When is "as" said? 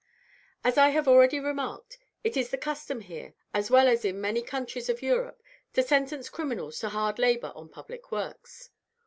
0.63-0.79, 3.53-3.69, 3.87-4.03